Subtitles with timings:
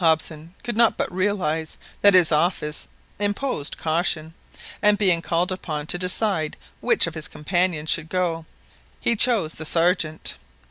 [0.01, 2.87] Hobson could not but realise that his office
[3.19, 4.33] imposed caution,
[4.81, 8.47] and being called upon to decide which of his companions should go,
[9.03, 10.37] be chose the Sergeant.